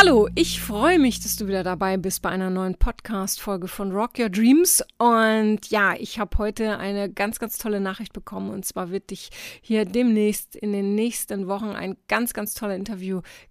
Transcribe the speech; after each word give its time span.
Hallo, 0.00 0.28
ich 0.36 0.60
freue 0.60 1.00
mich, 1.00 1.18
dass 1.18 1.34
du 1.34 1.48
wieder 1.48 1.64
dabei 1.64 1.96
bist 1.96 2.22
bei 2.22 2.28
einer 2.28 2.50
neuen 2.50 2.76
Podcast-Folge 2.76 3.66
von 3.66 3.90
Rock 3.90 4.16
Your 4.20 4.28
Dreams. 4.28 4.80
Und 4.96 5.68
ja, 5.70 5.94
ich 5.98 6.20
habe 6.20 6.38
heute 6.38 6.78
eine 6.78 7.10
ganz, 7.10 7.40
ganz 7.40 7.58
tolle 7.58 7.80
Nachricht 7.80 8.12
bekommen. 8.12 8.50
Und 8.50 8.64
zwar 8.64 8.92
wird 8.92 9.10
dich 9.10 9.30
hier 9.60 9.86
demnächst 9.86 10.54
in 10.54 10.72
den 10.72 10.94
nächsten 10.94 11.48
Wochen 11.48 11.70
ein 11.70 11.96
ganz, 12.06 12.32
ganz 12.32 12.54
toller 12.54 12.76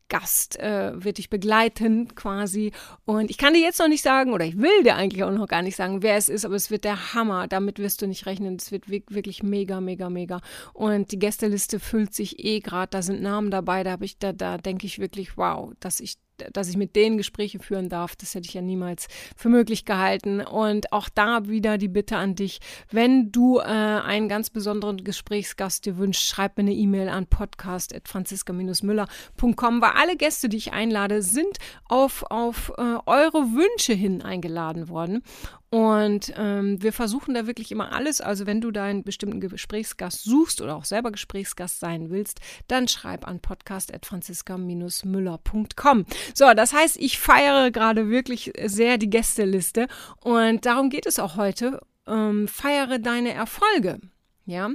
Interviewgast 0.08 0.60
äh, 0.60 1.04
wird 1.04 1.18
dich 1.18 1.30
begleiten 1.30 2.16
quasi. 2.16 2.72
Und 3.06 3.30
ich 3.30 3.38
kann 3.38 3.54
dir 3.54 3.62
jetzt 3.62 3.80
noch 3.80 3.88
nicht 3.88 4.04
sagen, 4.04 4.34
oder 4.34 4.46
ich 4.46 4.58
will 4.58 4.84
dir 4.84 4.96
eigentlich 4.96 5.24
auch 5.24 5.32
noch 5.32 5.48
gar 5.48 5.62
nicht 5.62 5.76
sagen, 5.76 6.02
wer 6.02 6.16
es 6.16 6.30
ist, 6.30 6.46
aber 6.46 6.56
es 6.56 6.72
wird 6.72 6.84
der 6.84 7.14
Hammer. 7.14 7.48
Damit 7.48 7.80
wirst 7.80 8.02
du 8.02 8.08
nicht 8.08 8.26
rechnen. 8.26 8.56
Es 8.56 8.72
wird 8.72 8.90
wirklich 8.90 9.44
mega, 9.44 9.82
mega, 9.82 10.10
mega. 10.10 10.42
Und 10.74 11.12
die 11.12 11.20
Gästeliste 11.20 11.80
füllt 11.80 12.14
sich 12.14 12.44
eh 12.44 12.60
gerade. 12.60 12.90
Da 12.92 13.02
sind 13.02 13.22
Namen 13.22 13.52
dabei. 13.52 13.84
Da 13.84 13.92
habe 13.92 14.06
ich, 14.06 14.18
da, 14.18 14.34
da 14.34 14.58
denke 14.58 14.86
ich 14.86 15.00
wirklich, 15.00 15.38
wow, 15.38 15.72
dass 15.80 16.00
ich 16.00 16.18
dass 16.54 16.70
ich 16.70 16.78
mit 16.78 16.96
denen 16.96 17.18
Gespräche 17.18 17.58
führen 17.60 17.90
darf, 17.90 18.16
das 18.16 18.34
hätte 18.36 18.48
ich 18.48 18.54
ja 18.54 18.62
niemals 18.62 19.08
für 19.36 19.50
möglich 19.50 19.84
gehalten. 19.86 20.40
Und 20.42 20.94
auch 20.94 21.10
da 21.10 21.48
wieder 21.48 21.78
die 21.78 21.88
Bitte 21.88 22.18
an 22.18 22.34
dich, 22.36 22.60
wenn 22.92 23.32
du 23.32 23.60
äh, 23.60 23.64
einen 23.64 24.28
ganz 24.30 24.50
besonderen 24.50 25.04
Gesprächsgast 25.04 25.86
dir 25.86 25.98
wünschst, 25.98 26.28
schreib 26.28 26.58
mir 26.58 26.64
eine 26.64 26.74
E-Mail 26.74 27.08
an 27.10 27.28
podcast.franziska-müller.com, 27.28 29.82
weil 29.82 29.92
alle 29.98 30.15
Gäste, 30.15 30.48
die 30.49 30.57
ich 30.57 30.73
einlade, 30.73 31.21
sind 31.21 31.59
auf, 31.85 32.23
auf 32.29 32.73
äh, 32.77 32.98
eure 33.05 33.53
Wünsche 33.53 33.93
hin 33.93 34.21
eingeladen 34.21 34.90
worden. 34.90 35.23
Und 35.70 36.34
ähm, 36.37 36.81
wir 36.81 36.93
versuchen 36.93 37.34
da 37.34 37.45
wirklich 37.45 37.70
immer 37.71 37.91
alles. 37.91 38.21
Also 38.21 38.45
wenn 38.45 38.62
du 38.62 38.71
deinen 38.71 39.03
bestimmten 39.03 39.41
Gesprächsgast 39.41 40.23
suchst 40.23 40.62
oder 40.62 40.77
auch 40.77 40.85
selber 40.85 41.12
Gesprächsgast 41.12 41.81
sein 41.81 42.09
willst, 42.09 42.40
dann 42.68 42.87
schreib 42.87 43.27
an 43.27 43.41
podcast.franziska-müller.com. 43.41 46.05
So, 46.34 46.53
das 46.53 46.71
heißt, 46.73 46.95
ich 46.98 47.20
feiere 47.20 47.71
gerade 47.71 48.09
wirklich 48.09 48.53
sehr 48.65 48.98
die 48.98 49.09
Gästeliste 49.09 49.87
und 50.21 50.65
darum 50.65 50.90
geht 50.90 51.05
es 51.05 51.20
auch 51.20 51.35
heute. 51.35 51.81
Ähm, 52.07 52.48
feiere 52.48 52.99
deine 52.99 53.34
Erfolge. 53.34 53.99
Ja, 54.45 54.70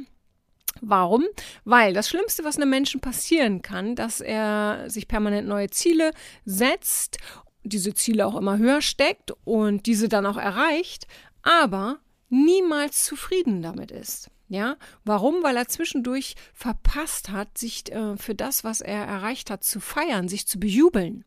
Warum? 0.80 1.24
Weil 1.64 1.92
das 1.92 2.08
Schlimmste, 2.08 2.44
was 2.44 2.56
einem 2.56 2.70
Menschen 2.70 3.00
passieren 3.00 3.62
kann, 3.62 3.94
dass 3.94 4.20
er 4.20 4.84
sich 4.88 5.08
permanent 5.08 5.46
neue 5.46 5.70
Ziele 5.70 6.12
setzt 6.44 7.18
diese 7.64 7.94
Ziele 7.94 8.26
auch 8.26 8.36
immer 8.36 8.58
höher 8.58 8.82
steckt 8.82 9.32
und 9.44 9.86
diese 9.86 10.08
dann 10.08 10.26
auch 10.26 10.36
erreicht, 10.36 11.06
aber 11.42 11.98
niemals 12.28 13.04
zufrieden 13.04 13.62
damit 13.62 13.90
ist. 13.90 14.30
Ja, 14.48 14.76
warum? 15.04 15.42
Weil 15.42 15.56
er 15.56 15.68
zwischendurch 15.68 16.34
verpasst 16.52 17.30
hat, 17.30 17.56
sich 17.56 17.90
äh, 17.90 18.16
für 18.18 18.34
das, 18.34 18.64
was 18.64 18.82
er 18.82 19.04
erreicht 19.06 19.50
hat, 19.50 19.64
zu 19.64 19.80
feiern, 19.80 20.28
sich 20.28 20.46
zu 20.46 20.60
bejubeln. 20.60 21.24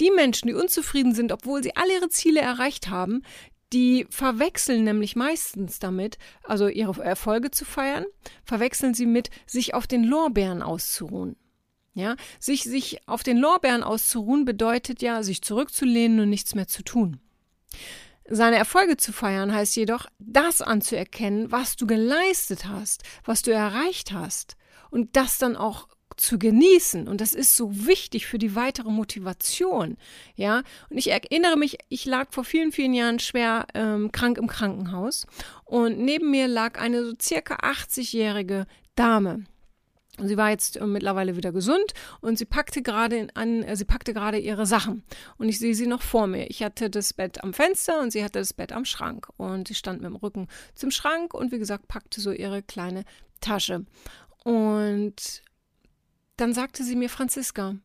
Die 0.00 0.10
Menschen, 0.10 0.48
die 0.48 0.54
unzufrieden 0.54 1.14
sind, 1.14 1.30
obwohl 1.30 1.62
sie 1.62 1.76
alle 1.76 1.92
ihre 1.92 2.08
Ziele 2.08 2.40
erreicht 2.40 2.88
haben, 2.88 3.22
die 3.72 4.06
verwechseln 4.10 4.84
nämlich 4.84 5.16
meistens 5.16 5.78
damit, 5.78 6.18
also 6.42 6.68
ihre 6.68 7.02
Erfolge 7.02 7.50
zu 7.50 7.64
feiern, 7.64 8.04
verwechseln 8.44 8.94
sie 8.94 9.06
mit 9.06 9.30
sich 9.46 9.74
auf 9.74 9.86
den 9.86 10.04
Lorbeeren 10.04 10.62
auszuruhen. 10.62 11.36
Ja, 11.94 12.16
sich, 12.38 12.64
sich 12.64 13.08
auf 13.08 13.22
den 13.22 13.38
Lorbeeren 13.38 13.82
auszuruhen 13.82 14.44
bedeutet 14.44 15.00
ja, 15.00 15.22
sich 15.22 15.42
zurückzulehnen 15.42 16.20
und 16.20 16.28
nichts 16.28 16.54
mehr 16.54 16.68
zu 16.68 16.82
tun. 16.82 17.20
Seine 18.28 18.56
Erfolge 18.56 18.96
zu 18.96 19.12
feiern 19.12 19.54
heißt 19.54 19.76
jedoch, 19.76 20.06
das 20.18 20.60
anzuerkennen, 20.60 21.52
was 21.52 21.76
du 21.76 21.86
geleistet 21.86 22.66
hast, 22.66 23.02
was 23.24 23.42
du 23.42 23.52
erreicht 23.52 24.12
hast 24.12 24.56
und 24.90 25.16
das 25.16 25.38
dann 25.38 25.56
auch 25.56 25.88
zu 26.16 26.38
genießen. 26.38 27.08
Und 27.08 27.20
das 27.20 27.34
ist 27.34 27.56
so 27.56 27.86
wichtig 27.86 28.26
für 28.26 28.38
die 28.38 28.54
weitere 28.54 28.90
Motivation. 28.90 29.96
Ja, 30.34 30.62
und 30.90 30.98
ich 30.98 31.10
erinnere 31.10 31.56
mich, 31.56 31.78
ich 31.88 32.04
lag 32.04 32.32
vor 32.32 32.44
vielen, 32.44 32.72
vielen 32.72 32.94
Jahren 32.94 33.18
schwer 33.18 33.66
ähm, 33.74 34.12
krank 34.12 34.38
im 34.38 34.46
Krankenhaus 34.46 35.26
und 35.64 35.98
neben 35.98 36.30
mir 36.30 36.48
lag 36.48 36.80
eine 36.80 37.04
so 37.04 37.12
circa 37.20 37.56
80-jährige 37.56 38.66
Dame. 38.94 39.44
Und 40.18 40.28
sie 40.28 40.36
war 40.36 40.50
jetzt 40.50 40.78
äh, 40.78 40.86
mittlerweile 40.86 41.36
wieder 41.36 41.52
gesund 41.52 41.92
und 42.20 42.38
sie 42.38 42.46
packte 42.46 42.82
gerade 42.82 43.28
an, 43.34 43.62
äh, 43.62 43.76
sie 43.76 43.84
packte 43.84 44.14
gerade 44.14 44.38
ihre 44.38 44.66
Sachen. 44.66 45.04
Und 45.36 45.48
ich 45.48 45.58
sehe 45.58 45.74
sie 45.74 45.86
noch 45.86 46.02
vor 46.02 46.26
mir. 46.26 46.48
Ich 46.48 46.62
hatte 46.62 46.88
das 46.88 47.12
Bett 47.12 47.44
am 47.44 47.52
Fenster 47.52 48.00
und 48.00 48.12
sie 48.12 48.24
hatte 48.24 48.38
das 48.38 48.54
Bett 48.54 48.72
am 48.72 48.84
Schrank. 48.84 49.28
Und 49.36 49.68
sie 49.68 49.74
stand 49.74 50.00
mit 50.00 50.10
dem 50.10 50.16
Rücken 50.16 50.48
zum 50.74 50.90
Schrank 50.90 51.34
und 51.34 51.52
wie 51.52 51.58
gesagt, 51.58 51.88
packte 51.88 52.20
so 52.20 52.32
ihre 52.32 52.62
kleine 52.62 53.04
Tasche. 53.40 53.84
Und 54.44 55.42
dann 56.36 56.52
sagte 56.52 56.84
sie 56.84 56.96
mir, 56.96 57.08
Franziska, 57.08 57.76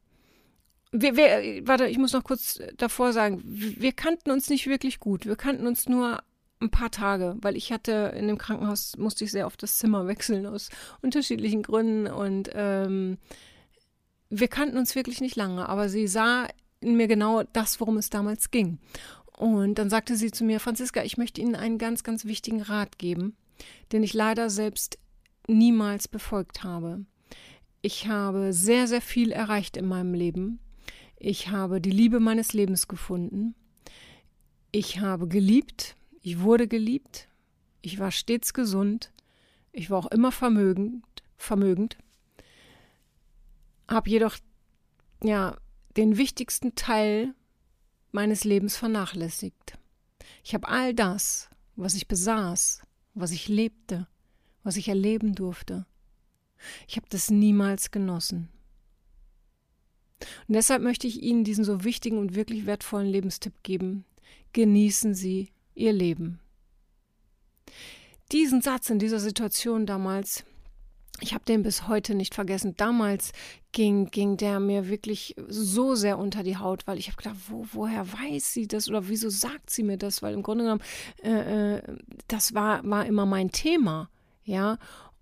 wir, 0.91 1.15
wir, 1.15 1.65
warte, 1.67 1.87
ich 1.87 1.97
muss 1.97 2.13
noch 2.13 2.23
kurz 2.23 2.59
davor 2.77 3.13
sagen, 3.13 3.41
wir 3.45 3.93
kannten 3.93 4.31
uns 4.31 4.49
nicht 4.49 4.67
wirklich 4.67 4.99
gut. 4.99 5.25
Wir 5.25 5.37
kannten 5.37 5.65
uns 5.67 5.87
nur 5.87 6.21
ein 6.59 6.69
paar 6.69 6.91
Tage, 6.91 7.37
weil 7.41 7.55
ich 7.55 7.71
hatte 7.71 8.13
in 8.15 8.27
dem 8.27 8.37
Krankenhaus, 8.37 8.97
musste 8.97 9.23
ich 9.23 9.31
sehr 9.31 9.47
oft 9.47 9.63
das 9.63 9.77
Zimmer 9.77 10.07
wechseln 10.07 10.45
aus 10.45 10.69
unterschiedlichen 11.01 11.63
Gründen 11.63 12.07
und 12.07 12.49
ähm, 12.53 13.17
wir 14.29 14.47
kannten 14.47 14.77
uns 14.77 14.95
wirklich 14.95 15.19
nicht 15.19 15.35
lange, 15.35 15.67
aber 15.67 15.89
sie 15.89 16.07
sah 16.07 16.47
in 16.79 16.95
mir 16.95 17.07
genau 17.07 17.43
das, 17.43 17.79
worum 17.79 17.97
es 17.97 18.09
damals 18.09 18.49
ging. 18.49 18.79
Und 19.37 19.75
dann 19.75 19.89
sagte 19.89 20.15
sie 20.15 20.31
zu 20.31 20.43
mir, 20.43 20.59
Franziska, 20.59 21.03
ich 21.03 21.17
möchte 21.17 21.41
Ihnen 21.41 21.55
einen 21.55 21.77
ganz, 21.77 22.03
ganz 22.03 22.25
wichtigen 22.25 22.61
Rat 22.61 22.97
geben, 22.97 23.35
den 23.91 24.03
ich 24.03 24.13
leider 24.13 24.49
selbst 24.49 24.99
niemals 25.47 26.07
befolgt 26.07 26.63
habe. 26.63 27.05
Ich 27.83 28.07
habe 28.07 28.53
sehr, 28.53 28.87
sehr 28.87 29.01
viel 29.01 29.31
erreicht 29.31 29.75
in 29.75 29.87
meinem 29.87 30.13
Leben. 30.13 30.59
Ich 31.17 31.49
habe 31.49 31.81
die 31.81 31.91
Liebe 31.91 32.19
meines 32.19 32.53
Lebens 32.53 32.87
gefunden. 32.87 33.55
Ich 34.71 34.99
habe 34.99 35.27
geliebt, 35.27 35.95
ich 36.21 36.41
wurde 36.41 36.67
geliebt, 36.67 37.27
ich 37.81 37.99
war 37.99 38.11
stets 38.11 38.53
gesund, 38.53 39.11
ich 39.71 39.89
war 39.89 39.97
auch 39.97 40.11
immer 40.11 40.31
vermögend, 40.31 41.03
vermögend, 41.37 41.97
habe 43.89 44.09
jedoch 44.09 44.37
ja 45.23 45.57
den 45.97 46.17
wichtigsten 46.17 46.75
Teil 46.75 47.33
meines 48.11 48.43
Lebens 48.43 48.77
vernachlässigt. 48.77 49.77
Ich 50.43 50.53
habe 50.53 50.67
all 50.67 50.93
das, 50.93 51.49
was 51.75 51.95
ich 51.95 52.07
besaß, 52.07 52.81
was 53.13 53.31
ich 53.31 53.47
lebte, 53.47 54.07
was 54.63 54.77
ich 54.77 54.87
erleben 54.87 55.35
durfte, 55.35 55.85
ich 56.87 56.97
habe 56.97 57.07
das 57.09 57.29
niemals 57.29 57.91
genossen. 57.91 58.49
Und 60.47 60.55
deshalb 60.55 60.81
möchte 60.81 61.07
ich 61.07 61.21
Ihnen 61.21 61.43
diesen 61.43 61.63
so 61.63 61.83
wichtigen 61.83 62.17
und 62.17 62.35
wirklich 62.35 62.65
wertvollen 62.65 63.07
Lebenstipp 63.07 63.63
geben. 63.63 64.05
Genießen 64.53 65.13
Sie 65.13 65.49
ihr 65.73 65.93
Leben. 65.93 66.39
Diesen 68.31 68.61
Satz 68.61 68.89
in 68.89 68.99
dieser 68.99 69.19
Situation 69.19 69.85
damals, 69.85 70.43
ich 71.19 71.33
habe 71.33 71.43
den 71.45 71.63
bis 71.63 71.87
heute 71.87 72.15
nicht 72.15 72.33
vergessen. 72.33 72.75
Damals 72.77 73.31
ging, 73.71 74.09
ging 74.09 74.37
der 74.37 74.59
mir 74.59 74.87
wirklich 74.87 75.35
so 75.47 75.95
sehr 75.95 76.17
unter 76.17 76.43
die 76.43 76.57
Haut, 76.57 76.87
weil 76.87 76.97
ich 76.97 77.07
habe 77.07 77.17
gedacht, 77.17 77.37
wo, 77.47 77.65
woher 77.73 78.11
weiß 78.11 78.53
sie 78.53 78.67
das 78.67 78.89
oder 78.89 79.07
wieso 79.07 79.29
sagt 79.29 79.69
sie 79.69 79.83
mir 79.83 79.97
das? 79.97 80.21
Weil 80.21 80.33
im 80.33 80.43
Grunde 80.43 80.63
genommen, 80.63 80.83
äh, 81.23 81.75
äh 81.75 81.81
das 82.27 82.53
war, 82.53 82.83
war 82.89 83.05
immer 83.05 83.25
mein 83.25 83.51
Thema. 83.51 84.09
Ja, 84.43 84.79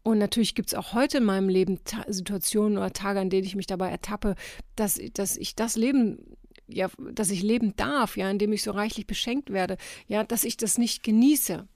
und 0.10 0.18
natürlich 0.18 0.56
gibt 0.56 0.70
es 0.70 0.74
auch 0.74 0.94
heute 0.94 1.20
in 1.20 1.24
meinem 1.24 1.50
Leben 1.50 1.80
Situationen 2.08 2.78
oder 2.78 2.94
Tage, 2.94 3.20
an 3.20 3.30
denen 3.30 3.46
ich 3.46 3.56
mich 3.56 3.68
dabei 3.68 3.90
ertappe, 3.90 4.36
dass, 4.76 5.00
dass 5.14 5.38
ich 5.38 5.56
das 5.56 5.76
Leben 5.76 6.36
ja, 6.68 6.90
dass 7.12 7.32
ich 7.32 7.42
leben 7.42 7.76
darf, 7.76 8.18
ja, 8.18 8.30
indem 8.30 8.54
ich 8.54 8.64
so 8.64 8.72
reichlich 8.72 9.08
beschenkt 9.08 9.52
werde, 9.52 9.78
ja, 10.08 10.24
dass 10.24 10.44
ich 10.44 10.58
das 10.58 10.78
nicht 10.78 11.04
genieße. 11.04 11.68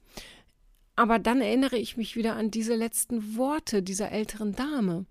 Aber 0.96 1.18
dann 1.20 1.42
erinnere 1.42 1.78
ich 1.78 1.98
mich 1.98 2.16
wieder 2.16 2.36
an 2.36 2.52
diese 2.52 2.76
letzten 2.76 3.36
Worte 3.36 3.82
dieser 3.82 4.12
älteren 4.12 4.54
Dame. 4.56 5.06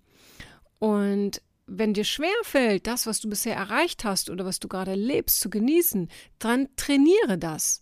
Und 0.79 1.41
wenn 1.65 1.93
dir 1.93 2.05
schwerfällt, 2.05 2.87
das, 2.87 3.07
was 3.07 3.19
du 3.19 3.29
bisher 3.29 3.55
erreicht 3.55 4.03
hast 4.05 4.29
oder 4.29 4.45
was 4.45 4.59
du 4.59 4.67
gerade 4.67 4.95
lebst, 4.95 5.39
zu 5.39 5.49
genießen, 5.49 6.09
dann 6.39 6.69
trainiere 6.75 7.37
das. 7.37 7.81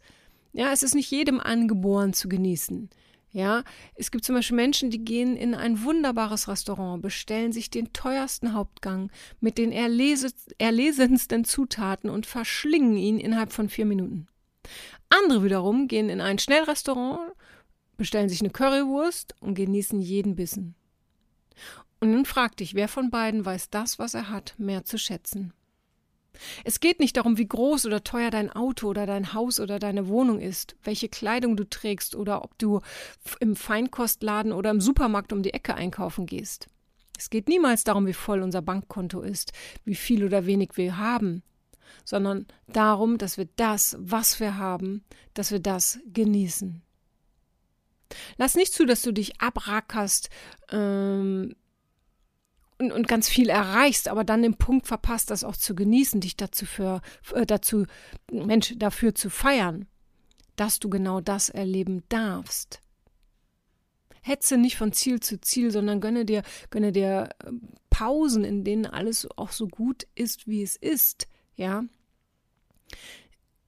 Ja, 0.54 0.72
es 0.72 0.84
ist 0.84 0.96
nicht 0.96 1.12
jedem 1.12 1.40
angeboren 1.40 2.14
zu 2.14 2.30
genießen. 2.30 2.90
Ja, 3.34 3.64
es 3.96 4.12
gibt 4.12 4.26
zum 4.26 4.36
Beispiel 4.36 4.58
Menschen, 4.58 4.90
die 4.90 5.06
gehen 5.06 5.38
in 5.38 5.56
ein 5.56 5.84
wunderbares 5.84 6.50
Restaurant, 6.50 7.02
bestellen 7.02 7.54
sich 7.54 7.70
den 7.70 7.94
teuersten 7.94 8.54
Hauptgang 8.54 9.10
mit 9.40 9.58
den 9.58 9.72
erlesensten 9.72 11.46
Zutaten 11.46 12.10
und 12.10 12.26
verschlingen 12.26 12.98
ihn 12.98 13.20
innerhalb 13.20 13.54
von 13.54 13.70
vier 13.70 13.86
Minuten. 13.86 14.28
Andere 15.10 15.46
wiederum 15.46 15.88
gehen 15.88 16.10
in 16.10 16.20
ein 16.20 16.40
Schnellrestaurant, 16.40 17.32
bestellen 17.96 18.28
sich 18.28 18.42
eine 18.42 18.50
Currywurst 18.50 19.36
und 19.40 19.56
genießen 19.56 20.02
jeden 20.02 20.36
Bissen. 20.36 20.76
Und 22.02 22.12
nun 22.12 22.26
frag 22.26 22.58
dich, 22.58 22.74
wer 22.74 22.90
von 22.90 23.12
beiden 23.12 23.46
weiß 23.46 23.70
das, 23.70 23.98
was 23.98 24.14
er 24.14 24.30
hat, 24.30 24.56
mehr 24.58 24.84
zu 24.84 24.98
schätzen? 24.98 25.54
Es 26.64 26.80
geht 26.80 27.00
nicht 27.00 27.18
darum, 27.18 27.38
wie 27.38 27.48
groß 27.48 27.86
oder 27.86 28.04
teuer 28.04 28.32
dein 28.32 28.50
Auto 28.52 28.88
oder 28.88 29.06
dein 29.06 29.34
Haus 29.34 29.60
oder 29.60 29.80
deine 29.80 30.08
Wohnung 30.08 30.40
ist, 30.40 30.76
welche 30.84 31.10
Kleidung 31.10 31.56
du 31.56 31.68
trägst 31.70 32.16
oder 32.16 32.44
ob 32.44 32.58
du 32.58 32.82
im 33.40 33.56
Feinkostladen 33.56 34.52
oder 34.52 34.72
im 34.72 34.82
Supermarkt 34.82 35.34
um 35.34 35.44
die 35.44 35.54
Ecke 35.54 35.76
einkaufen 35.76 36.26
gehst. 36.26 36.68
Es 37.18 37.30
geht 37.30 37.48
niemals 37.48 37.84
darum, 37.84 38.08
wie 38.08 38.14
voll 38.14 38.42
unser 38.42 38.62
Bankkonto 38.62 39.22
ist, 39.22 39.54
wie 39.86 39.96
viel 39.96 40.26
oder 40.26 40.46
wenig 40.46 40.72
wir 40.76 40.98
haben, 40.98 41.44
sondern 42.04 42.48
darum, 42.68 43.18
dass 43.18 43.38
wir 43.38 43.48
das, 43.58 43.96
was 44.00 44.40
wir 44.40 44.58
haben, 44.58 45.04
dass 45.34 45.52
wir 45.52 45.60
das 45.60 46.00
genießen. 46.12 46.82
Lass 48.38 48.56
nicht 48.56 48.74
zu, 48.74 48.86
dass 48.86 49.02
du 49.02 49.12
dich 49.12 49.40
abrackerst 49.40 50.30
ähm, 50.72 51.56
und, 52.82 52.92
und, 52.92 53.08
ganz 53.08 53.30
viel 53.30 53.50
erreichst, 53.50 54.08
aber 54.08 54.24
dann 54.24 54.42
den 54.42 54.56
Punkt 54.56 54.88
verpasst, 54.88 55.30
das 55.30 55.44
auch 55.44 55.56
zu 55.56 55.76
genießen, 55.76 56.20
dich 56.20 56.36
dazu 56.36 56.66
für, 56.66 57.02
äh, 57.34 57.46
dazu, 57.46 57.86
Mensch, 58.32 58.74
dafür 58.78 59.14
zu 59.14 59.30
feiern, 59.30 59.86
dass 60.56 60.80
du 60.80 60.90
genau 60.90 61.22
das 61.22 61.50
erleben 61.50 62.04
darfst. 62.10 62.82
Hetze 64.22 64.58
nicht 64.58 64.78
von 64.78 64.94
Ziel 64.94 65.20
zu 65.20 65.40
Ziel, 65.42 65.72
sondern 65.72 66.02
gönne 66.02 66.26
dir, 66.26 66.44
gönne 66.70 66.92
dir 66.92 67.30
ähm, 67.46 67.70
Pausen, 67.90 68.44
in 68.44 68.64
denen 68.64 68.86
alles 68.86 69.28
auch 69.36 69.52
so 69.52 69.68
gut 69.68 70.08
ist, 70.16 70.48
wie 70.48 70.64
es 70.64 70.76
ist, 70.76 71.28
ja. 71.56 71.84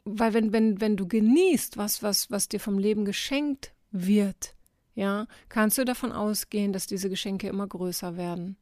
Weil 0.06 0.34
wenn, 0.34 0.52
wenn, 0.52 0.82
wenn 0.82 0.98
du 0.98 1.08
genießt, 1.08 1.78
was, 1.78 2.04
was, 2.04 2.30
was 2.30 2.50
dir 2.50 2.60
vom 2.60 2.78
Leben 2.78 3.06
geschenkt 3.06 3.74
wird, 3.92 4.56
ja, 4.96 5.28
kannst 5.50 5.78
du 5.78 5.86
davon 5.86 6.12
ausgehen, 6.12 6.74
dass 6.74 6.88
diese 6.88 7.10
Geschenke 7.10 7.48
immer 7.48 7.68
größer 7.68 8.18
werden. 8.18 8.58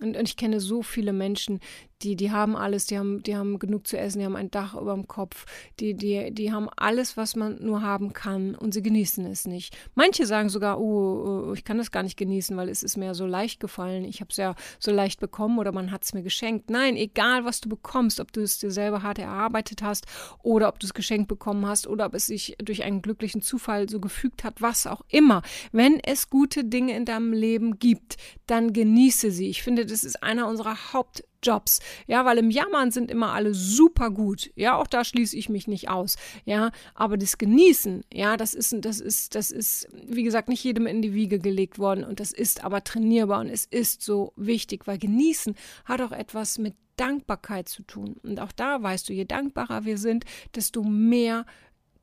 Und, 0.00 0.16
und, 0.16 0.28
ich 0.28 0.36
kenne 0.36 0.60
so 0.60 0.82
viele 0.82 1.12
Menschen, 1.12 1.60
die, 2.04 2.16
die 2.16 2.30
haben 2.30 2.54
alles, 2.54 2.86
die 2.86 2.98
haben, 2.98 3.22
die 3.22 3.34
haben 3.34 3.58
genug 3.58 3.86
zu 3.86 3.98
essen, 3.98 4.18
die 4.18 4.24
haben 4.24 4.36
ein 4.36 4.50
Dach 4.50 4.74
über 4.74 4.94
dem 4.94 5.08
Kopf, 5.08 5.46
die, 5.80 5.94
die, 5.94 6.32
die 6.32 6.52
haben 6.52 6.68
alles, 6.76 7.16
was 7.16 7.34
man 7.34 7.56
nur 7.64 7.82
haben 7.82 8.12
kann 8.12 8.54
und 8.54 8.74
sie 8.74 8.82
genießen 8.82 9.24
es 9.26 9.46
nicht. 9.46 9.76
Manche 9.94 10.26
sagen 10.26 10.50
sogar, 10.50 10.78
oh, 10.80 11.48
oh 11.50 11.52
ich 11.54 11.64
kann 11.64 11.78
das 11.78 11.90
gar 11.90 12.02
nicht 12.02 12.16
genießen, 12.16 12.56
weil 12.56 12.68
es 12.68 12.82
ist 12.82 12.96
mir 12.96 13.14
so 13.14 13.26
leicht 13.26 13.58
gefallen, 13.60 14.04
ich 14.04 14.20
habe 14.20 14.30
es 14.30 14.36
ja 14.36 14.54
so 14.78 14.92
leicht 14.92 15.18
bekommen 15.18 15.58
oder 15.58 15.72
man 15.72 15.90
hat 15.90 16.04
es 16.04 16.12
mir 16.12 16.22
geschenkt. 16.22 16.70
Nein, 16.70 16.96
egal 16.96 17.44
was 17.44 17.60
du 17.60 17.68
bekommst, 17.68 18.20
ob 18.20 18.32
du 18.32 18.42
es 18.42 18.58
dir 18.58 18.70
selber 18.70 19.02
hart 19.02 19.18
erarbeitet 19.18 19.82
hast 19.82 20.06
oder 20.42 20.68
ob 20.68 20.78
du 20.78 20.86
es 20.86 20.94
geschenkt 20.94 21.28
bekommen 21.28 21.66
hast 21.66 21.86
oder 21.86 22.06
ob 22.06 22.14
es 22.14 22.26
sich 22.26 22.56
durch 22.62 22.84
einen 22.84 23.02
glücklichen 23.02 23.40
Zufall 23.40 23.88
so 23.88 24.00
gefügt 24.00 24.44
hat, 24.44 24.60
was 24.60 24.86
auch 24.86 25.02
immer. 25.08 25.42
Wenn 25.72 26.00
es 26.00 26.28
gute 26.28 26.64
Dinge 26.64 26.94
in 26.96 27.04
deinem 27.06 27.32
Leben 27.32 27.78
gibt, 27.78 28.16
dann 28.46 28.72
genieße 28.72 29.30
sie. 29.30 29.48
Ich 29.48 29.62
finde, 29.62 29.86
das 29.86 30.04
ist 30.04 30.22
einer 30.22 30.48
unserer 30.48 30.92
Haupt 30.92 31.24
Jobs. 31.44 31.80
Ja, 32.06 32.24
weil 32.24 32.38
im 32.38 32.50
Jammern 32.50 32.90
sind 32.90 33.10
immer 33.10 33.32
alle 33.32 33.54
super 33.54 34.10
gut. 34.10 34.50
Ja, 34.56 34.76
auch 34.76 34.86
da 34.86 35.04
schließe 35.04 35.36
ich 35.36 35.48
mich 35.48 35.68
nicht 35.68 35.88
aus. 35.88 36.16
Ja, 36.44 36.70
aber 36.94 37.16
das 37.16 37.38
Genießen, 37.38 38.04
ja, 38.12 38.36
das 38.36 38.54
ist, 38.54 38.74
das 38.80 39.00
ist, 39.00 39.34
das 39.34 39.50
ist, 39.50 39.88
wie 40.06 40.22
gesagt, 40.22 40.48
nicht 40.48 40.64
jedem 40.64 40.86
in 40.86 41.02
die 41.02 41.14
Wiege 41.14 41.38
gelegt 41.38 41.78
worden 41.78 42.04
und 42.04 42.20
das 42.20 42.32
ist 42.32 42.64
aber 42.64 42.82
trainierbar 42.84 43.40
und 43.40 43.48
es 43.48 43.66
ist 43.66 44.02
so 44.02 44.32
wichtig, 44.36 44.86
weil 44.86 44.98
Genießen 44.98 45.54
hat 45.84 46.00
auch 46.00 46.12
etwas 46.12 46.58
mit 46.58 46.74
Dankbarkeit 46.96 47.68
zu 47.68 47.82
tun. 47.82 48.16
Und 48.22 48.40
auch 48.40 48.52
da 48.52 48.82
weißt 48.82 49.08
du, 49.08 49.12
je 49.12 49.24
dankbarer 49.24 49.84
wir 49.84 49.98
sind, 49.98 50.24
desto 50.54 50.82
mehr 50.82 51.44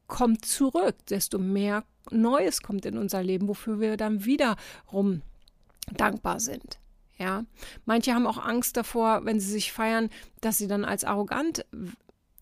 kommt 0.08 0.46
zurück, 0.46 0.96
desto 1.10 1.40
mehr 1.40 1.86
Neues 2.10 2.62
kommt 2.62 2.86
in 2.86 2.98
unser 2.98 3.24
Leben, 3.24 3.48
wofür 3.48 3.80
wir 3.80 3.96
dann 3.96 4.26
wiederum 4.26 5.22
dankbar 5.96 6.40
sind. 6.40 6.81
Ja, 7.22 7.46
manche 7.86 8.16
haben 8.16 8.26
auch 8.26 8.44
Angst 8.44 8.78
davor, 8.78 9.26
wenn 9.26 9.40
sie 9.40 9.52
sich 9.52 9.72
feiern, 9.72 10.10
dass 10.40 10.58
sie 10.58 10.68
dann 10.68 10.84
als 10.84 11.04
arrogant 11.04 11.68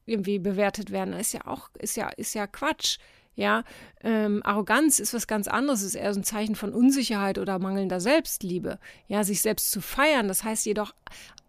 irgendwie 0.06 0.40
bewertet 0.40 0.90
werden. 0.90 1.14
Ist 1.14 1.34
ja 1.34 1.46
auch, 1.48 1.70
ist 1.78 1.98
ja, 1.98 2.08
ist 2.08 2.34
ja 2.34 2.48
Quatsch. 2.48 2.98
Ja, 3.36 3.66
ähm, 4.04 4.42
Arroganz 4.46 5.00
ist 5.00 5.14
was 5.14 5.28
ganz 5.28 5.50
anderes, 5.50 5.82
ist 5.82 5.96
eher 5.96 6.14
so 6.14 6.22
ein 6.22 6.24
Zeichen 6.24 6.56
von 6.56 6.72
Unsicherheit 6.72 7.40
oder 7.40 7.60
mangelnder 7.60 8.00
Selbstliebe. 8.00 8.80
Ja, 9.08 9.26
sich 9.26 9.42
selbst 9.42 9.70
zu 9.70 9.82
feiern, 9.82 10.30
das 10.30 10.46
heißt 10.46 10.66
jedoch 10.66 10.96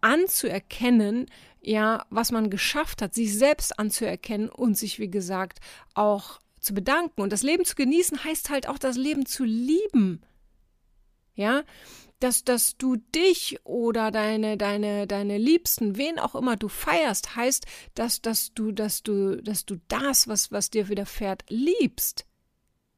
anzuerkennen, 0.01 1.27
ja, 1.61 2.05
was 2.09 2.33
man 2.33 2.49
geschafft 2.49 3.01
hat, 3.01 3.13
sich 3.13 3.37
selbst 3.37 3.79
anzuerkennen 3.79 4.49
und 4.49 4.77
sich, 4.77 4.99
wie 4.99 5.09
gesagt, 5.09 5.59
auch 5.93 6.41
zu 6.59 6.73
bedanken. 6.73 7.21
Und 7.21 7.31
das 7.31 7.43
Leben 7.43 7.63
zu 7.63 7.75
genießen 7.75 8.25
heißt 8.25 8.49
halt 8.49 8.67
auch 8.67 8.77
das 8.77 8.97
Leben 8.97 9.25
zu 9.25 9.45
lieben. 9.45 10.21
Ja, 11.33 11.63
dass, 12.23 12.43
dass 12.43 12.77
du 12.77 12.95
dich 12.95 13.59
oder 13.63 14.11
deine, 14.11 14.57
deine, 14.57 15.07
deine 15.07 15.37
Liebsten, 15.37 15.97
wen 15.97 16.19
auch 16.19 16.35
immer 16.35 16.55
du 16.55 16.67
feierst, 16.67 17.35
heißt, 17.35 17.65
dass, 17.95 18.21
dass 18.21 18.53
du, 18.53 18.71
dass 18.71 19.03
du, 19.03 19.41
dass 19.41 19.65
du 19.65 19.77
das, 19.87 20.27
was, 20.27 20.51
was 20.51 20.69
dir 20.69 20.87
widerfährt, 20.87 21.43
liebst. 21.49 22.25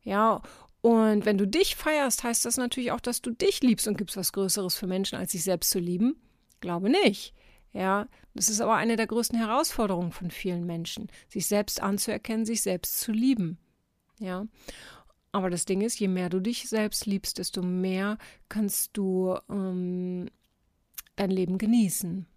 Ja, 0.03 0.41
und 0.81 1.25
wenn 1.25 1.37
du 1.37 1.47
dich 1.47 1.77
feierst, 1.77 2.23
heißt 2.23 2.43
das 2.43 2.57
natürlich 2.57 2.91
auch, 2.91 2.99
dass 2.99 3.21
du 3.21 3.31
dich 3.31 3.61
liebst 3.61 3.87
und 3.87 3.97
gibt 3.97 4.09
es 4.09 4.17
was 4.17 4.33
Größeres 4.33 4.75
für 4.75 4.87
Menschen, 4.87 5.17
als 5.17 5.31
sich 5.31 5.43
selbst 5.43 5.69
zu 5.69 5.79
lieben? 5.79 6.21
Glaube 6.59 6.89
nicht. 6.89 7.33
Ja, 7.71 8.07
das 8.33 8.49
ist 8.49 8.61
aber 8.61 8.75
eine 8.75 8.97
der 8.97 9.07
größten 9.07 9.37
Herausforderungen 9.37 10.11
von 10.11 10.29
vielen 10.29 10.65
Menschen, 10.65 11.09
sich 11.29 11.47
selbst 11.47 11.81
anzuerkennen, 11.81 12.45
sich 12.45 12.61
selbst 12.61 12.99
zu 12.99 13.11
lieben. 13.11 13.57
Ja. 14.19 14.45
Aber 15.33 15.50
das 15.50 15.65
Ding 15.65 15.81
ist, 15.81 16.00
je 16.00 16.07
mehr 16.07 16.30
du 16.30 16.39
dich 16.39 16.69
selbst 16.69 17.07
liebst, 17.07 17.39
desto 17.39 17.62
mehr 17.63 18.18
kannst 18.50 18.95
du 18.95 19.35
ähm, 19.50 20.30
dein 21.15 21.31
Leben 21.31 21.57
genießen. 21.57 22.27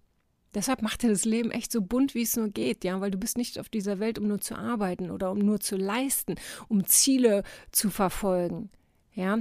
Deshalb 0.55 0.81
macht 0.81 1.03
dir 1.03 1.11
das 1.11 1.27
Leben 1.27 1.51
echt 1.51 1.71
so 1.71 1.83
bunt, 1.83 2.15
wie 2.15 2.23
es 2.23 2.35
nur 2.35 2.49
geht, 2.49 2.83
ja, 2.85 2.99
weil 3.03 3.11
du 3.11 3.19
bist 3.19 3.37
nicht 3.37 3.59
auf 3.61 3.69
dieser 3.69 4.01
Welt, 4.01 4.19
um 4.19 4.27
nur 4.27 4.41
zu 4.41 4.57
arbeiten 4.57 5.11
oder 5.11 5.31
um 5.31 5.39
nur 5.39 5.61
zu 5.61 5.77
leisten, 5.77 6.37
um 6.69 6.87
Ziele 6.87 7.43
zu 7.71 7.91
verfolgen, 7.91 8.71
ja. 9.13 9.39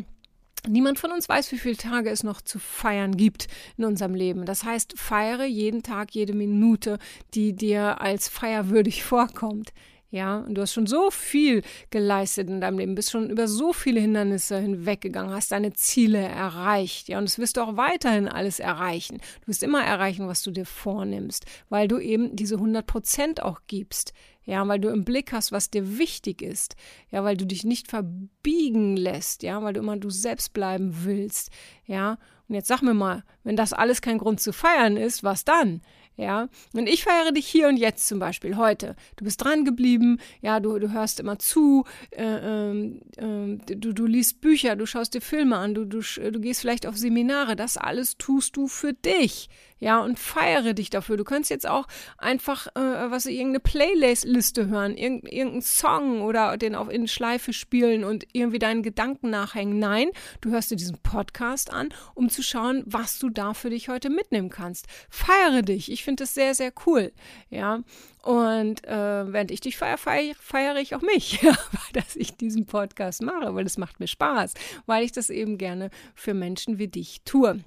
Niemand 0.68 1.00
von 1.00 1.12
uns 1.12 1.30
weiß, 1.30 1.52
wie 1.52 1.60
viele 1.60 1.78
Tage 1.78 2.10
es 2.10 2.24
noch 2.24 2.42
zu 2.42 2.60
feiern 2.60 3.16
gibt 3.16 3.48
in 3.78 3.86
unserem 3.86 4.16
Leben. 4.16 4.46
Das 4.46 4.64
heißt, 4.64 4.98
feiere 4.98 5.46
jeden 5.46 5.84
Tag, 5.84 6.12
jede 6.16 6.34
Minute, 6.34 6.98
die 7.34 7.54
dir 7.54 8.02
als 8.02 8.28
feierwürdig 8.28 9.04
vorkommt. 9.06 9.74
Ja, 10.16 10.38
und 10.38 10.56
du 10.56 10.62
hast 10.62 10.72
schon 10.72 10.88
so 10.88 11.12
viel 11.12 11.62
geleistet 11.90 12.48
in 12.48 12.62
deinem 12.62 12.80
Leben, 12.80 12.96
bist 12.96 13.12
schon 13.12 13.30
über 13.30 13.50
so 13.50 13.74
viele 13.74 14.00
Hindernisse 14.00 14.58
hinweggegangen, 14.58 15.36
hast 15.36 15.52
deine 15.52 15.74
Ziele 15.74 16.20
erreicht. 16.20 17.10
Ja, 17.10 17.18
und 17.18 17.26
das 17.26 17.38
wirst 17.38 17.58
du 17.58 17.62
auch 17.62 17.76
weiterhin 17.76 18.30
alles 18.30 18.62
erreichen. 18.62 19.18
Du 19.42 19.48
wirst 19.48 19.62
immer 19.62 19.84
erreichen, 19.84 20.30
was 20.30 20.42
du 20.42 20.52
dir 20.52 20.66
vornimmst, 20.66 21.44
weil 21.68 21.90
du 21.90 22.00
eben 22.00 22.34
diese 22.34 22.56
100 22.56 22.88
Prozent 22.88 23.44
auch 23.44 23.60
gibst. 23.68 24.14
Ja, 24.46 24.66
weil 24.66 24.80
du 24.80 24.88
im 24.88 25.04
Blick 25.04 25.34
hast, 25.34 25.52
was 25.52 25.70
dir 25.70 25.98
wichtig 25.98 26.42
ist. 26.42 26.78
Ja, 27.12 27.26
weil 27.26 27.36
du 27.36 27.46
dich 27.46 27.66
nicht 27.66 27.90
verbiegen 27.90 28.96
lässt. 28.96 29.44
Ja, 29.44 29.62
weil 29.64 29.74
du 29.74 29.82
immer 29.82 29.98
du 29.98 30.10
selbst 30.10 30.54
bleiben 30.54 30.96
willst. 31.04 31.50
Ja, 31.88 32.20
und 32.48 32.56
jetzt 32.56 32.68
sag 32.70 32.82
mir 32.82 32.94
mal, 32.94 33.24
wenn 33.44 33.56
das 33.56 33.74
alles 33.74 34.02
kein 34.02 34.20
Grund 34.20 34.40
zu 34.40 34.54
feiern 34.54 34.96
ist, 34.96 35.24
was 35.24 35.44
dann? 35.44 35.82
Ja, 36.18 36.48
und 36.74 36.88
ich 36.88 37.04
feiere 37.04 37.34
dich 37.34 37.46
hier 37.46 37.68
und 37.68 37.76
jetzt 37.76 38.08
zum 38.08 38.20
Beispiel 38.20 38.56
heute. 38.56 38.96
Du 39.18 39.26
bist 39.26 39.44
dran 39.44 39.66
geblieben, 39.66 40.20
ja, 40.42 40.62
du, 40.62 40.80
du 40.80 40.94
hörst 40.94 41.20
immer 41.20 41.40
zu, 41.40 41.84
äh, 42.12 42.24
äh, 42.24 43.00
du, 43.18 43.94
du 43.94 44.06
liest 44.06 44.40
Bücher, 44.40 44.78
du 44.78 44.86
schaust 44.86 45.14
dir 45.14 45.22
Filme 45.22 45.58
an, 45.58 45.74
du, 45.74 45.84
du, 45.84 46.00
du 46.00 46.40
gehst 46.40 46.62
vielleicht 46.62 46.88
auf 46.88 46.96
Seminare. 46.96 47.58
Das 47.58 47.76
alles 47.76 48.18
tust 48.18 48.56
du 48.56 48.68
für 48.68 48.94
dich, 48.94 49.50
ja, 49.78 50.00
und 50.00 50.18
feiere 50.18 50.74
dich 50.74 50.90
dafür. 50.90 51.18
Du 51.18 51.26
kannst 51.26 51.50
jetzt 51.50 51.68
auch 51.68 51.88
einfach, 52.18 52.68
äh, 52.76 53.12
was, 53.12 53.26
irgendeine 53.26 53.60
Playlist-Liste 53.60 54.68
hören, 54.68 54.96
irgend, 54.96 55.26
irgendeinen 55.26 55.62
Song 55.62 56.22
oder 56.22 56.58
den 56.58 56.76
auf 56.76 56.90
in 56.90 57.08
Schleife 57.08 57.52
spielen 57.52 58.06
und 58.06 58.26
irgendwie 58.32 58.60
deinen 58.60 58.84
Gedanken 58.84 59.30
nachhängen. 59.30 59.78
Nein, 59.78 60.10
du 60.40 60.52
hörst 60.52 60.72
dir 60.72 60.78
diesen 60.78 60.98
Podcast 61.00 61.74
an, 61.74 61.90
um 62.14 62.30
zu 62.30 62.42
schauen, 62.42 62.84
was 62.86 63.20
du 63.20 63.30
da 63.30 63.54
für 63.54 63.70
dich 63.70 63.90
heute 63.90 64.10
mitnehmen 64.10 64.50
kannst. 64.50 64.88
Feiere 65.10 65.62
dich. 65.62 65.92
Ich 65.92 66.06
finde 66.06 66.24
das 66.24 66.34
sehr, 66.34 66.56
sehr 66.56 66.72
cool. 66.86 67.12
Ja. 67.50 67.82
Und 68.24 68.84
äh, 68.86 69.34
während 69.34 69.52
ich 69.52 69.60
dich 69.60 69.78
feiere, 69.78 69.98
feiere, 69.98 70.36
feiere 70.40 70.78
ich 70.78 70.96
auch 70.96 71.02
mich, 71.02 71.46
dass 71.94 72.16
ich 72.16 72.38
diesen 72.38 72.66
Podcast 72.66 73.22
mache, 73.22 73.54
weil 73.54 73.66
es 73.66 73.78
macht 73.78 74.00
mir 74.00 74.08
Spaß, 74.08 74.54
weil 74.86 75.04
ich 75.04 75.12
das 75.12 75.30
eben 75.30 75.58
gerne 75.58 75.90
für 76.16 76.34
Menschen 76.34 76.80
wie 76.80 76.88
dich 76.88 77.22
tue. 77.26 77.60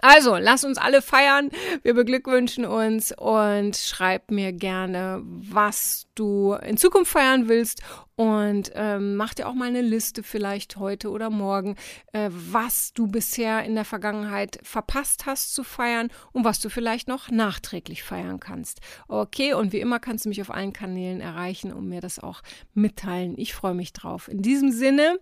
Also, 0.00 0.36
lass 0.36 0.64
uns 0.64 0.78
alle 0.78 1.02
feiern. 1.02 1.50
Wir 1.82 1.94
beglückwünschen 1.94 2.64
uns 2.64 3.12
und 3.12 3.76
schreib 3.76 4.30
mir 4.30 4.52
gerne, 4.52 5.22
was 5.24 6.06
du 6.14 6.54
in 6.54 6.76
Zukunft 6.76 7.12
feiern 7.12 7.48
willst. 7.48 7.82
Und 8.16 8.72
ähm, 8.74 9.16
mach 9.16 9.34
dir 9.34 9.46
auch 9.46 9.54
mal 9.54 9.68
eine 9.68 9.82
Liste, 9.82 10.22
vielleicht 10.22 10.78
heute 10.78 11.10
oder 11.10 11.28
morgen, 11.28 11.76
äh, 12.12 12.30
was 12.30 12.94
du 12.94 13.08
bisher 13.08 13.62
in 13.64 13.74
der 13.74 13.84
Vergangenheit 13.84 14.58
verpasst 14.62 15.26
hast 15.26 15.54
zu 15.54 15.62
feiern 15.64 16.08
und 16.32 16.44
was 16.44 16.58
du 16.60 16.70
vielleicht 16.70 17.08
noch 17.08 17.30
nachträglich 17.30 18.02
feiern 18.02 18.40
kannst. 18.40 18.80
Okay, 19.06 19.52
und 19.52 19.72
wie 19.72 19.80
immer 19.80 20.00
kannst 20.00 20.24
du 20.24 20.30
mich 20.30 20.40
auf 20.40 20.50
allen 20.50 20.72
Kanälen 20.72 21.20
erreichen 21.20 21.74
und 21.74 21.88
mir 21.88 22.00
das 22.00 22.18
auch 22.18 22.40
mitteilen. 22.72 23.34
Ich 23.36 23.54
freue 23.54 23.74
mich 23.74 23.92
drauf. 23.92 24.28
In 24.28 24.40
diesem 24.40 24.72
Sinne, 24.72 25.18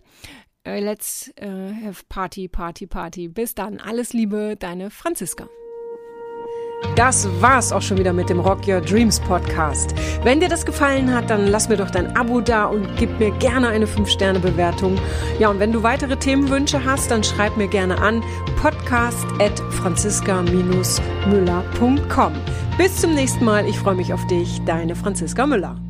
let's 0.65 1.31
uh, 1.41 1.71
have 1.85 2.03
Party, 2.09 2.47
Party, 2.47 2.87
Party. 2.87 3.27
Bis 3.27 3.55
dann. 3.55 3.79
Alles 3.79 4.13
Liebe, 4.13 4.55
deine 4.57 4.89
Franziska. 4.89 5.47
Das 6.95 7.27
war's 7.41 7.73
auch 7.73 7.81
schon 7.81 7.97
wieder 7.97 8.13
mit 8.13 8.29
dem 8.29 8.39
Rock 8.39 8.67
Your 8.67 8.79
Dreams 8.79 9.19
Podcast. 9.19 9.95
Wenn 10.23 10.39
dir 10.39 10.49
das 10.49 10.65
gefallen 10.65 11.13
hat, 11.13 11.29
dann 11.29 11.47
lass 11.47 11.67
mir 11.67 11.75
doch 11.77 11.91
dein 11.91 12.15
Abo 12.15 12.39
da 12.41 12.65
und 12.65 12.87
gib 12.97 13.19
mir 13.19 13.31
gerne 13.31 13.69
eine 13.69 13.85
5-Sterne-Bewertung. 13.85 14.97
Ja, 15.39 15.49
und 15.49 15.59
wenn 15.59 15.73
du 15.73 15.83
weitere 15.83 16.15
Themenwünsche 16.15 16.85
hast, 16.85 17.11
dann 17.11 17.23
schreib 17.23 17.57
mir 17.57 17.67
gerne 17.67 17.97
an 17.97 18.23
podcast 18.61 19.25
at 19.39 19.59
franziska-müller.com. 19.71 22.33
Bis 22.77 22.95
zum 22.97 23.13
nächsten 23.13 23.43
Mal. 23.43 23.67
Ich 23.67 23.77
freue 23.79 23.95
mich 23.95 24.13
auf 24.13 24.25
dich. 24.27 24.61
Deine 24.65 24.95
Franziska 24.95 25.45
Müller. 25.47 25.84